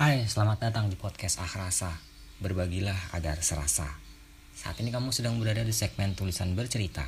Hai, 0.00 0.24
selamat 0.24 0.64
datang 0.64 0.88
di 0.88 0.96
podcast 0.96 1.44
Ahrasa. 1.44 1.92
Berbagilah 2.40 3.12
agar 3.12 3.36
serasa. 3.44 3.84
Saat 4.56 4.80
ini 4.80 4.88
kamu 4.88 5.12
sedang 5.12 5.36
berada 5.36 5.60
di 5.60 5.76
segmen 5.76 6.16
tulisan 6.16 6.56
bercerita, 6.56 7.04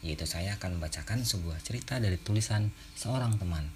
yaitu 0.00 0.24
saya 0.24 0.56
akan 0.56 0.80
membacakan 0.80 1.20
sebuah 1.20 1.60
cerita 1.60 2.00
dari 2.00 2.16
tulisan 2.16 2.72
seorang 2.96 3.36
teman. 3.36 3.68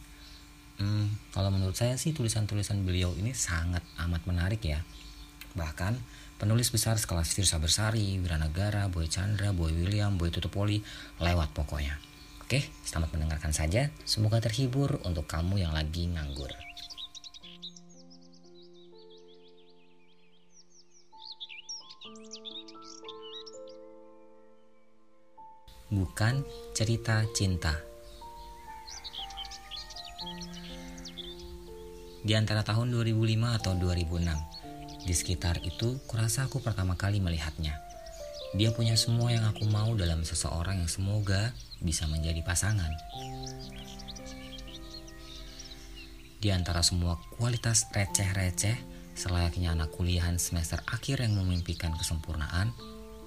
Hmm, 0.80 1.12
kalau 1.36 1.52
menurut 1.52 1.76
saya 1.76 2.00
sih 2.00 2.16
tulisan-tulisan 2.16 2.80
beliau 2.88 3.12
ini 3.20 3.36
sangat 3.36 3.84
amat 4.00 4.24
menarik 4.24 4.64
ya. 4.64 4.80
Bahkan 5.52 6.00
penulis 6.40 6.72
besar 6.72 6.96
sekelas 6.96 7.36
Firsa 7.36 7.60
Bersari, 7.60 8.16
Wiranagara, 8.16 8.88
Boy 8.88 9.12
Chandra, 9.12 9.52
Boy 9.52 9.76
William, 9.76 10.16
Boy 10.16 10.32
Tutupoli 10.32 10.80
lewat 11.20 11.52
pokoknya. 11.52 12.00
Oke, 12.40 12.64
selamat 12.88 13.12
mendengarkan 13.12 13.52
saja. 13.52 13.92
Semoga 14.08 14.40
terhibur 14.40 15.04
untuk 15.04 15.28
kamu 15.28 15.60
yang 15.60 15.76
lagi 15.76 16.08
nganggur. 16.08 16.48
Bukan 25.94 26.42
cerita 26.74 27.22
cinta. 27.30 27.78
Di 32.24 32.32
antara 32.34 32.66
tahun 32.66 32.90
2005 32.90 33.58
atau 33.62 33.72
2006, 33.78 35.06
di 35.06 35.14
sekitar 35.14 35.60
itu 35.62 36.00
kurasa 36.08 36.48
aku 36.48 36.58
pertama 36.58 36.96
kali 36.98 37.20
melihatnya. 37.20 37.78
Dia 38.56 38.72
punya 38.72 38.96
semua 38.96 39.28
yang 39.30 39.44
aku 39.44 39.68
mau 39.68 39.92
dalam 39.92 40.24
seseorang 40.24 40.82
yang 40.82 40.90
semoga 40.90 41.52
bisa 41.84 42.08
menjadi 42.08 42.40
pasangan. 42.40 42.90
Di 46.40 46.48
antara 46.48 46.80
semua 46.80 47.20
kualitas 47.36 47.88
receh-receh, 47.92 48.76
selayaknya 49.12 49.76
anak 49.76 49.92
kuliahan 49.92 50.40
semester 50.40 50.80
akhir 50.88 51.20
yang 51.20 51.36
memimpikan 51.36 51.92
kesempurnaan, 51.96 52.72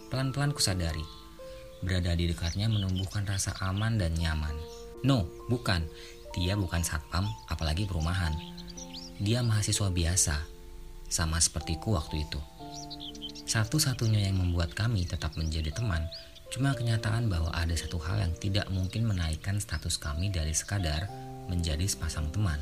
pelan-pelan 0.10 0.54
kusadari 0.58 1.27
Berada 1.86 2.18
di 2.18 2.30
dekatnya 2.30 2.66
menumbuhkan 2.70 3.28
rasa 3.30 3.54
aman 3.62 4.02
dan 4.02 4.18
nyaman. 4.18 4.54
No, 5.06 5.30
bukan. 5.46 5.86
Dia 6.34 6.54
bukan 6.58 6.82
satpam, 6.82 7.26
apalagi 7.50 7.86
perumahan. 7.86 8.34
Dia 9.18 9.42
mahasiswa 9.42 9.90
biasa, 9.90 10.36
sama 11.10 11.42
sepertiku 11.42 11.98
waktu 11.98 12.26
itu. 12.26 12.38
Satu-satunya 13.48 14.28
yang 14.28 14.38
membuat 14.38 14.76
kami 14.76 15.08
tetap 15.08 15.34
menjadi 15.40 15.72
teman 15.72 16.06
cuma 16.48 16.72
kenyataan 16.72 17.28
bahwa 17.28 17.52
ada 17.52 17.76
satu 17.76 18.00
hal 18.00 18.24
yang 18.24 18.34
tidak 18.40 18.68
mungkin 18.72 19.04
menaikkan 19.04 19.60
status 19.60 20.00
kami 20.00 20.32
dari 20.32 20.56
sekadar 20.56 21.08
menjadi 21.48 21.84
sepasang 21.88 22.32
teman. 22.32 22.60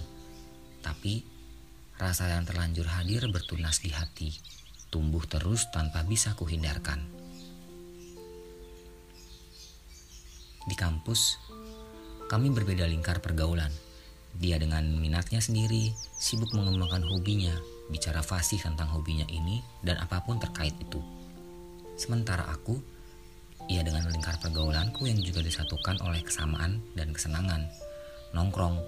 Tapi, 0.81 1.25
rasa 1.97 2.29
yang 2.33 2.45
terlanjur 2.45 2.85
hadir 2.85 3.25
bertunas 3.29 3.81
di 3.81 3.93
hati, 3.93 4.29
tumbuh 4.93 5.25
terus 5.25 5.69
tanpa 5.73 6.05
bisa 6.05 6.37
kuhindarkan. 6.37 7.24
Di 10.65 10.73
kampus, 10.73 11.37
kami 12.25 12.49
berbeda 12.49 12.89
lingkar 12.89 13.21
pergaulan. 13.21 13.69
Dia 14.35 14.57
dengan 14.57 14.83
minatnya 14.97 15.37
sendiri, 15.37 15.93
sibuk 16.17 16.51
mengembangkan 16.57 17.05
hobinya, 17.05 17.53
bicara 17.93 18.25
fasih 18.25 18.57
tentang 18.57 18.89
hobinya 18.91 19.29
ini 19.29 19.61
dan 19.85 20.01
apa 20.01 20.25
pun 20.25 20.41
terkait 20.41 20.73
itu. 20.81 20.97
Sementara 21.95 22.49
aku, 22.49 22.81
ia 23.69 23.85
dengan 23.85 24.09
lingkar 24.09 24.41
pergaulanku 24.41 25.05
yang 25.05 25.21
juga 25.21 25.45
disatukan 25.45 26.01
oleh 26.01 26.25
kesamaan 26.25 26.81
dan 26.97 27.13
kesenangan, 27.13 27.69
nongkrong. 28.33 28.81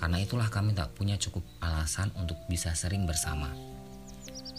Karena 0.00 0.18
itulah 0.24 0.48
kami 0.48 0.72
tak 0.72 0.96
punya 0.96 1.20
cukup 1.20 1.44
alasan 1.60 2.08
untuk 2.16 2.40
bisa 2.48 2.72
sering 2.72 3.04
bersama. 3.04 3.52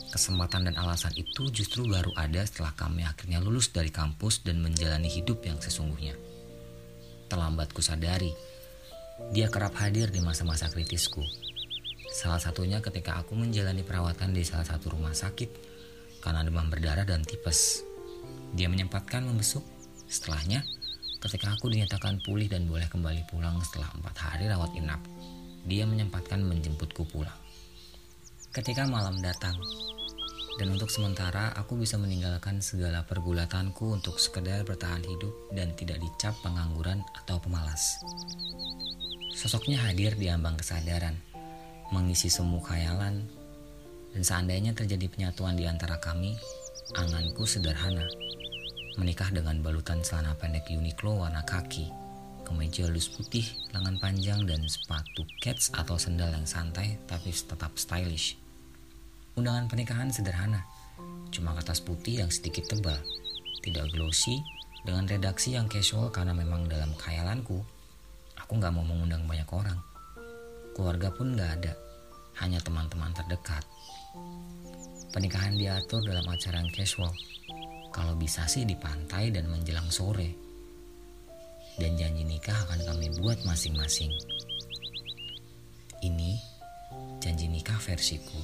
Kesempatan 0.09 0.65
dan 0.65 0.75
alasan 0.77 1.13
itu 1.13 1.53
justru 1.53 1.85
baru 1.85 2.09
ada 2.17 2.41
setelah 2.41 2.73
kami 2.73 3.05
akhirnya 3.05 3.37
lulus 3.37 3.69
dari 3.69 3.93
kampus 3.93 4.41
dan 4.41 4.57
menjalani 4.57 5.05
hidup 5.05 5.45
yang 5.45 5.61
sesungguhnya. 5.61 6.28
Terlambat 7.29 7.69
kusadari, 7.77 8.33
dia 9.29 9.53
kerap 9.53 9.77
hadir 9.77 10.09
di 10.09 10.17
masa-masa 10.17 10.65
kritisku. 10.65 11.21
Salah 12.09 12.41
satunya 12.41 12.81
ketika 12.81 13.21
aku 13.21 13.37
menjalani 13.37 13.85
perawatan 13.85 14.33
di 14.33 14.41
salah 14.41 14.65
satu 14.65 14.97
rumah 14.97 15.13
sakit 15.13 15.49
karena 16.25 16.41
demam 16.41 16.65
berdarah 16.67 17.05
dan 17.05 17.21
tipes. 17.21 17.85
Dia 18.57 18.65
menyempatkan 18.65 19.21
membesuk. 19.29 19.61
Setelahnya, 20.09 20.65
ketika 21.21 21.53
aku 21.53 21.69
dinyatakan 21.69 22.25
pulih 22.25 22.49
dan 22.49 22.65
boleh 22.65 22.89
kembali 22.89 23.29
pulang 23.29 23.61
setelah 23.61 23.93
empat 23.93 24.15
hari 24.17 24.49
rawat 24.49 24.73
inap, 24.73 25.05
dia 25.69 25.85
menyempatkan 25.85 26.41
menjemputku 26.41 27.05
pulang. 27.13 27.37
Ketika 28.49 28.89
malam 28.89 29.21
datang, 29.21 29.53
dan 30.57 30.73
untuk 30.73 30.89
sementara 30.89 31.53
aku 31.53 31.77
bisa 31.77 31.99
meninggalkan 32.01 32.63
segala 32.63 33.05
pergulatanku 33.05 33.93
untuk 33.93 34.17
sekedar 34.17 34.65
bertahan 34.65 35.05
hidup 35.05 35.53
dan 35.53 35.75
tidak 35.77 36.01
dicap 36.01 36.33
pengangguran 36.41 37.05
atau 37.13 37.37
pemalas. 37.37 38.01
Sosoknya 39.29 39.77
hadir 39.85 40.17
di 40.17 40.31
ambang 40.31 40.57
kesadaran, 40.57 41.13
mengisi 41.93 42.33
semua 42.33 42.59
khayalan, 42.65 43.29
dan 44.17 44.23
seandainya 44.25 44.73
terjadi 44.73 45.05
penyatuan 45.05 45.53
di 45.53 45.69
antara 45.69 46.01
kami, 46.01 46.33
anganku 46.97 47.45
sederhana. 47.45 48.09
Menikah 48.97 49.29
dengan 49.29 49.61
balutan 49.61 50.01
celana 50.01 50.33
pendek 50.35 50.67
Uniqlo 50.73 51.21
warna 51.21 51.45
kaki, 51.45 51.87
kemeja 52.43 52.89
lus 52.89 53.05
putih, 53.07 53.45
lengan 53.71 54.01
panjang, 54.01 54.43
dan 54.49 54.65
sepatu 54.65 55.23
kets 55.39 55.69
atau 55.77 55.95
sendal 55.95 56.33
yang 56.33 56.49
santai 56.49 56.97
tapi 57.05 57.29
tetap 57.29 57.77
stylish. 57.77 58.48
Undangan 59.37 59.69
pernikahan 59.69 60.09
sederhana, 60.09 60.65
cuma 61.29 61.53
kertas 61.53 61.83
putih 61.83 62.25
yang 62.25 62.31
sedikit 62.33 62.65
tebal, 62.69 62.97
tidak 63.61 63.91
glossy, 63.93 64.41
dengan 64.79 65.05
redaksi 65.05 65.59
yang 65.59 65.67
casual 65.67 66.07
karena 66.07 66.31
memang 66.31 66.65
dalam 66.71 66.95
khayalanku, 66.95 67.59
aku 68.39 68.51
nggak 68.55 68.71
mau 68.71 68.87
mengundang 68.87 69.27
banyak 69.27 69.49
orang. 69.51 69.79
Keluarga 70.71 71.11
pun 71.11 71.35
nggak 71.35 71.51
ada, 71.59 71.73
hanya 72.39 72.63
teman-teman 72.63 73.11
terdekat. 73.11 73.67
Pernikahan 75.11 75.59
diatur 75.59 75.99
dalam 76.05 76.23
acara 76.31 76.63
yang 76.63 76.71
casual, 76.71 77.11
kalau 77.91 78.15
bisa 78.15 78.47
sih 78.47 78.63
di 78.63 78.77
pantai 78.79 79.33
dan 79.35 79.51
menjelang 79.51 79.91
sore. 79.91 80.31
Dan 81.79 81.95
janji 81.95 82.23
nikah 82.23 82.55
akan 82.67 82.79
kami 82.87 83.07
buat 83.19 83.39
masing-masing. 83.43 84.11
Ini 85.99 86.31
janji 87.19 87.51
nikah 87.51 87.79
versiku. 87.79 88.39